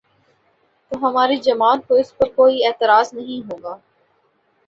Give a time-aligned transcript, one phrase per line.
[0.91, 3.75] تو ہماری جماعت کو اس پر کوئی اعتراض نہیں ہو گا۔